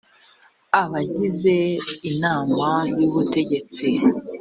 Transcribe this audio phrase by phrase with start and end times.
[0.81, 1.55] abagize
[2.11, 2.67] inama
[2.99, 3.87] y’ ubutegetsi